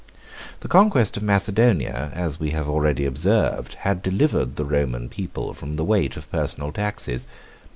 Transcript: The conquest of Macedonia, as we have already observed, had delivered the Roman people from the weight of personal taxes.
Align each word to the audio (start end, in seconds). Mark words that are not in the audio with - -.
The 0.61 0.67
conquest 0.67 1.15
of 1.15 1.21
Macedonia, 1.21 2.09
as 2.15 2.39
we 2.39 2.49
have 2.49 2.67
already 2.67 3.05
observed, 3.05 3.75
had 3.81 4.01
delivered 4.01 4.55
the 4.55 4.65
Roman 4.65 5.09
people 5.09 5.53
from 5.53 5.75
the 5.75 5.85
weight 5.85 6.17
of 6.17 6.31
personal 6.31 6.71
taxes. 6.71 7.27